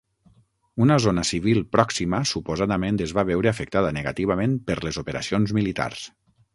Una 0.85 0.95
zona 1.05 1.25
civil 1.31 1.61
pròxima 1.75 2.23
suposadament 2.31 2.99
es 3.07 3.15
va 3.19 3.27
veure 3.33 3.53
afectada 3.55 3.95
negativament 4.01 4.61
per 4.71 4.83
les 4.89 5.03
operacions 5.07 5.59
militars. 5.63 6.13